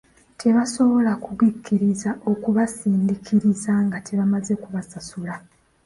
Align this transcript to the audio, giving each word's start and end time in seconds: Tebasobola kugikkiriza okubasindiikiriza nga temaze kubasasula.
Tebasobola 0.41 1.11
kugikkiriza 1.25 2.09
okubasindiikiriza 2.31 3.73
nga 3.85 3.97
temaze 4.07 4.53
kubasasula. 4.63 5.33